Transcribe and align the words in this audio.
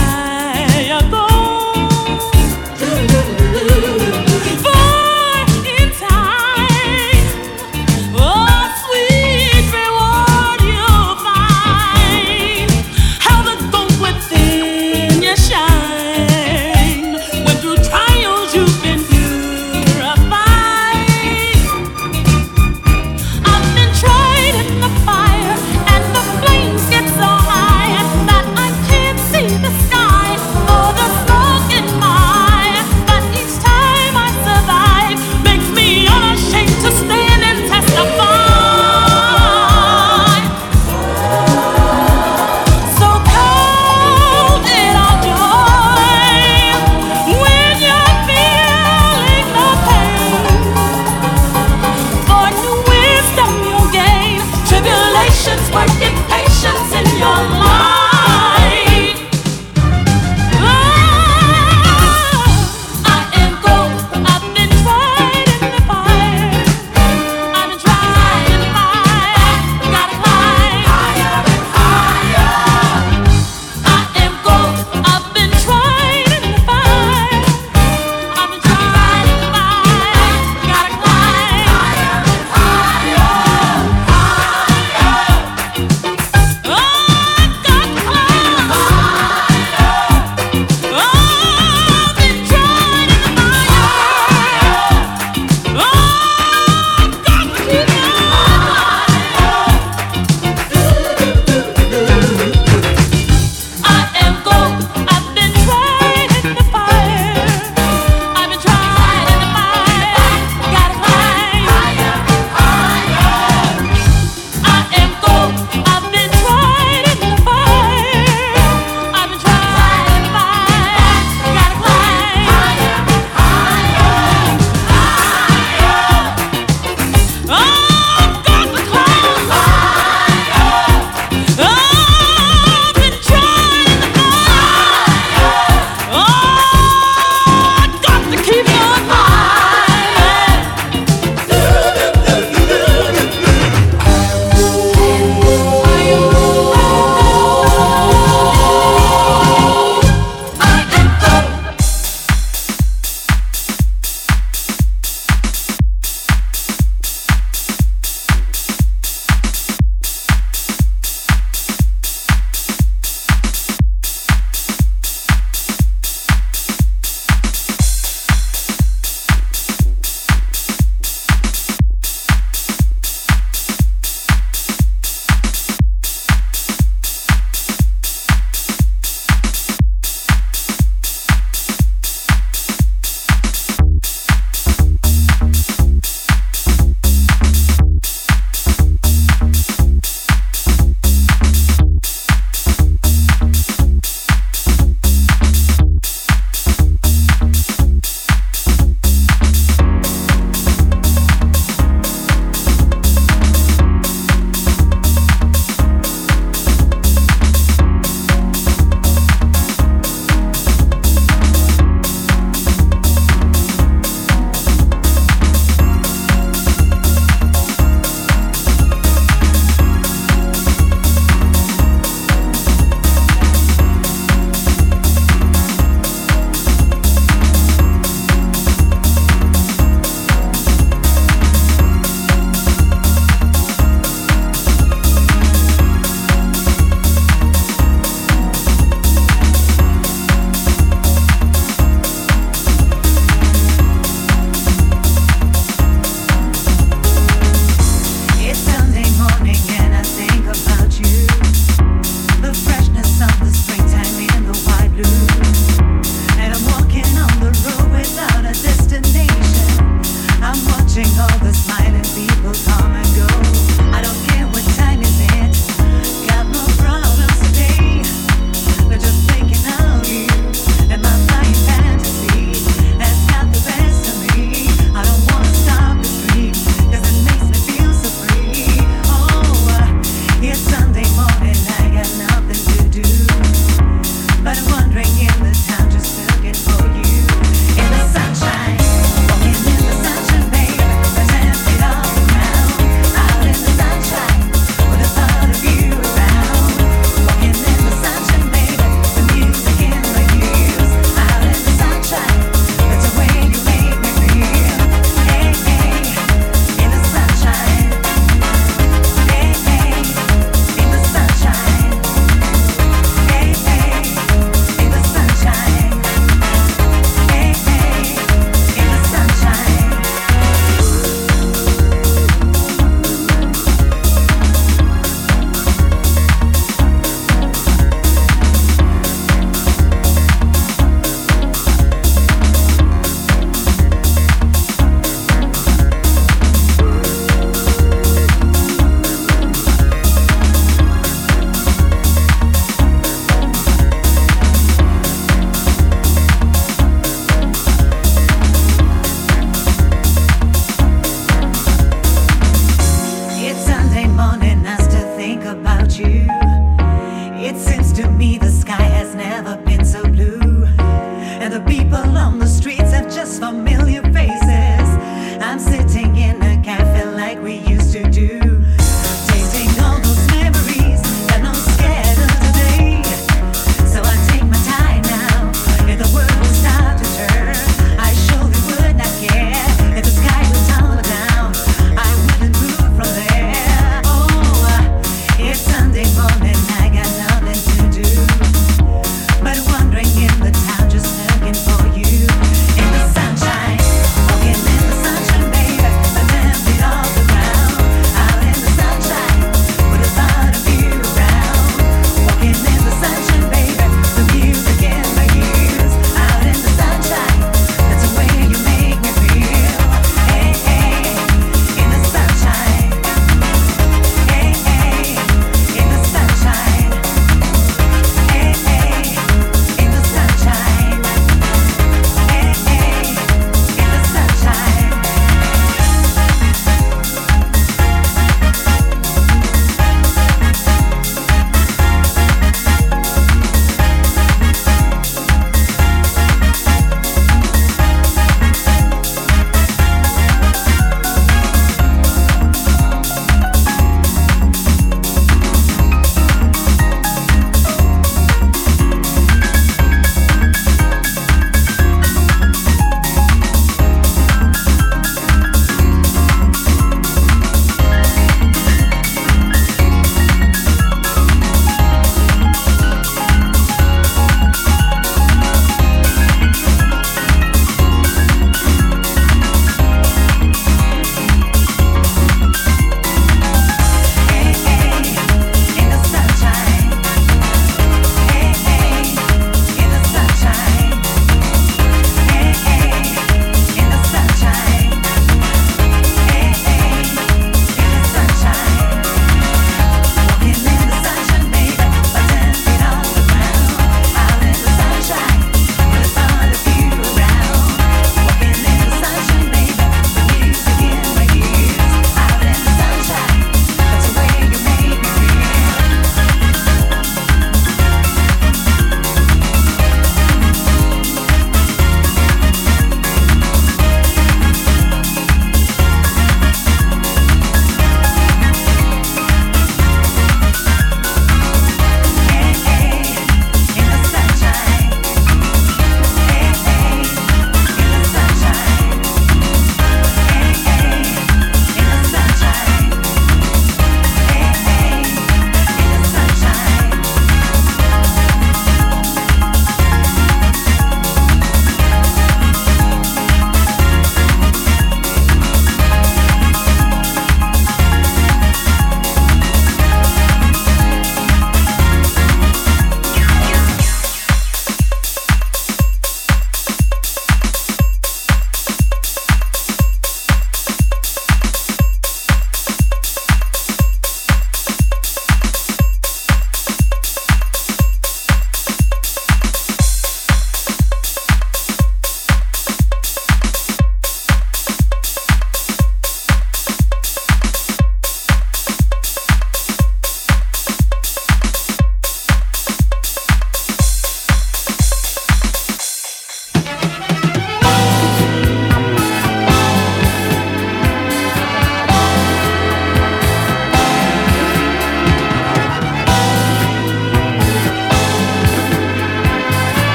ah. 0.00 0.37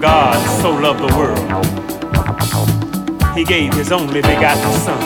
God 0.00 0.38
so 0.62 0.70
loved 0.70 1.00
the 1.00 1.16
world, 1.16 1.38
He 3.36 3.44
gave 3.44 3.74
His 3.74 3.90
only 3.90 4.20
begotten 4.20 4.72
Son. 4.80 5.00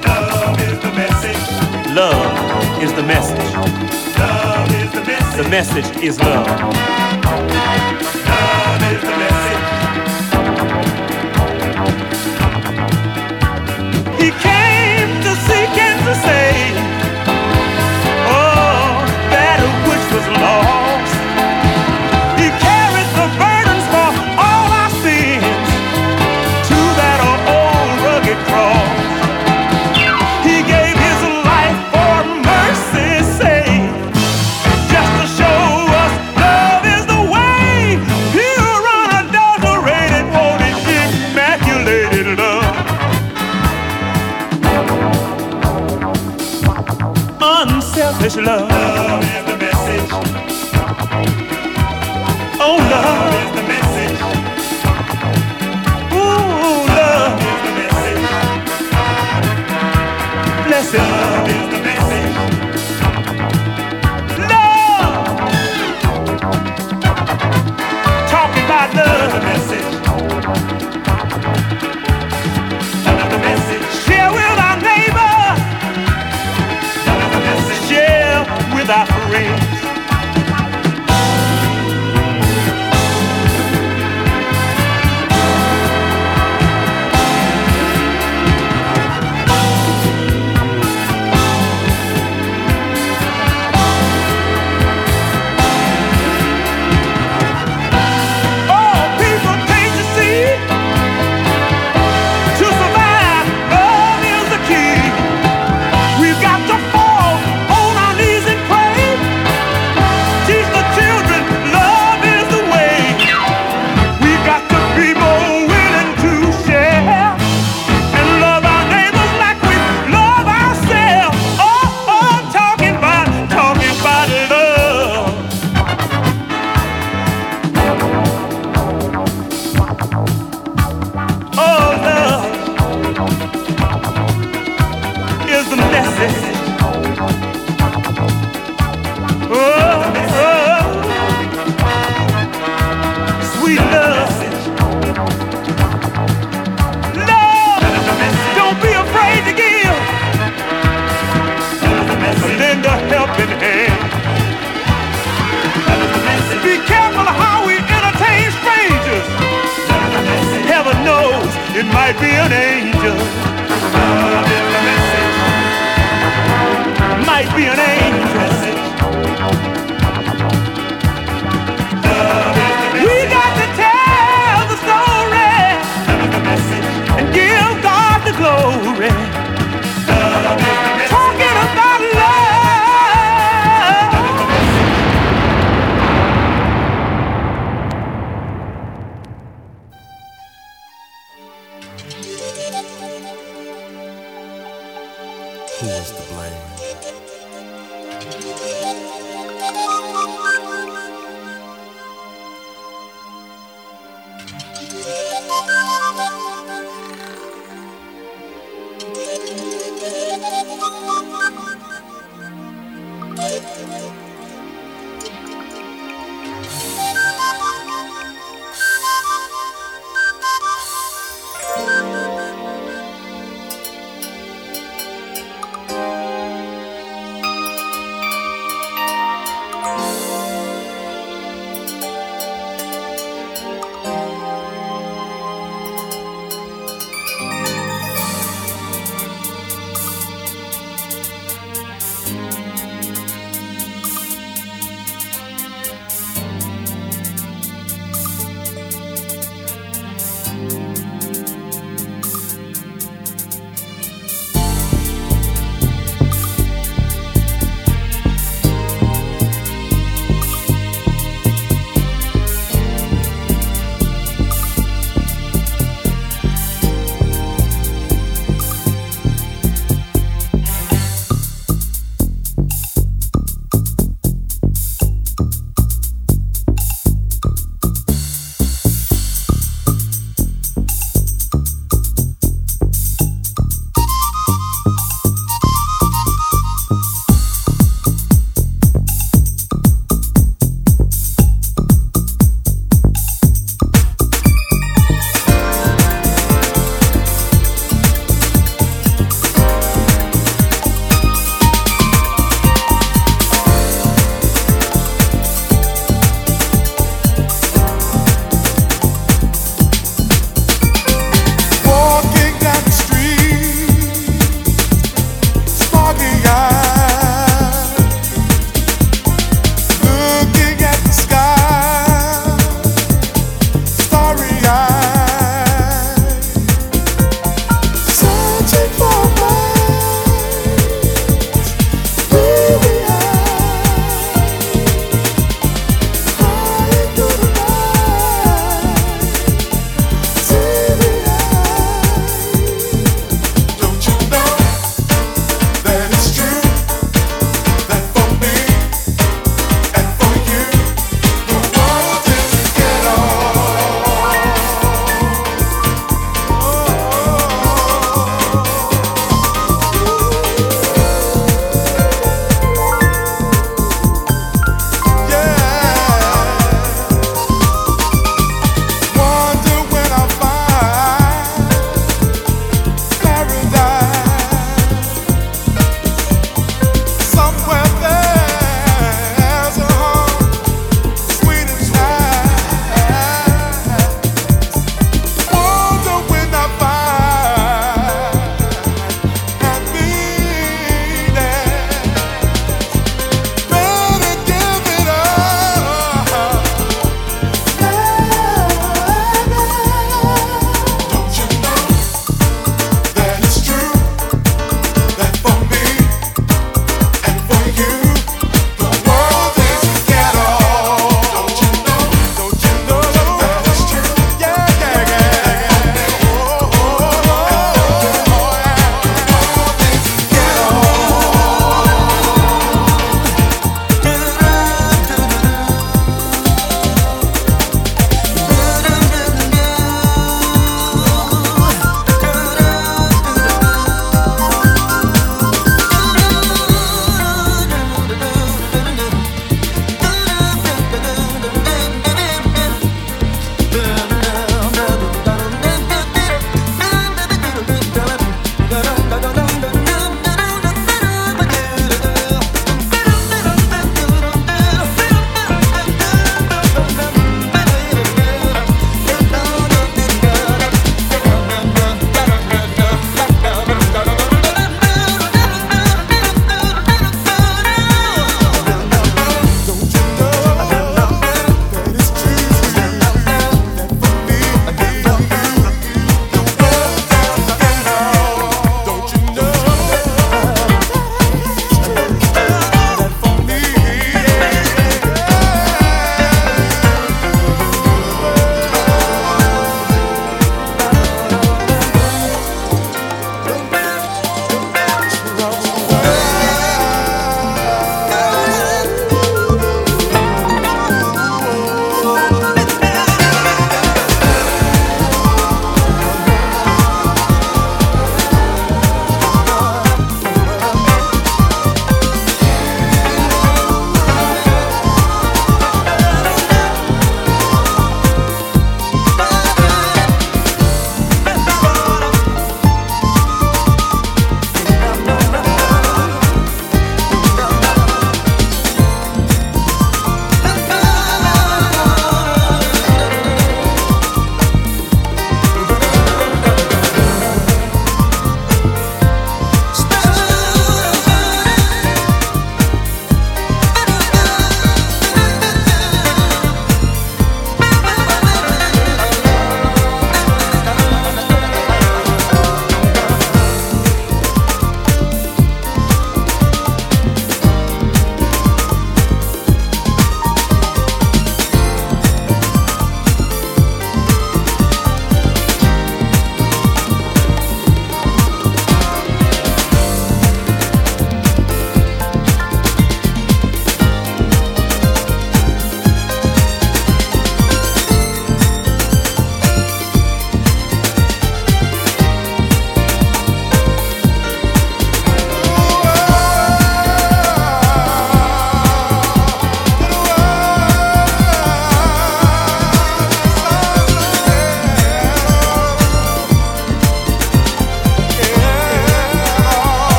Love 0.00 0.60
is 0.60 0.78
the 0.80 0.92
message. 0.92 1.96
Love 1.96 2.82
is 2.82 2.92
the 2.92 3.02
message. 3.02 3.54
Love 4.16 4.70
is 4.70 4.92
the 4.92 5.04
message. 5.04 5.44
The 5.44 5.48
message 5.50 5.96
is 6.04 6.20
love. 6.20 6.46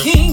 king. 0.00 0.25